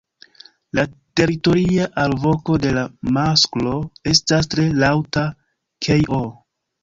La 0.77 0.83
teritoria 1.19 1.83
alvoko 2.03 2.55
de 2.63 2.71
la 2.77 2.85
masklo 3.17 3.75
estas 4.15 4.49
tre 4.55 4.67
laŭta 4.85 5.27
"kej-oh". 5.89 6.27